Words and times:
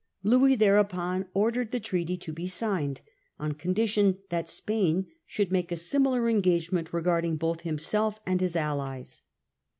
Louis 0.23 0.55
thereupon 0.55 1.27
ordered 1.35 1.69
the 1.69 1.79
treaty 1.79 2.17
to 2.17 2.33
be 2.33 2.47
signed, 2.47 3.01
on 3.37 3.51
condition 3.51 4.17
that 4.29 4.49
Spain 4.49 5.05
should 5.27 5.51
make 5.51 5.71
a 5.71 5.75
simi 5.77 6.09
lar 6.09 6.27
engagement 6.27 6.91
regarding 6.91 7.35
both 7.35 7.61
himself 7.61 8.19
and 8.25 8.41
his 8.41 8.55
allies. 8.55 9.21